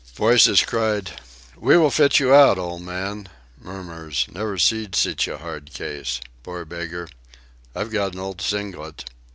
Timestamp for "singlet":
8.41-9.07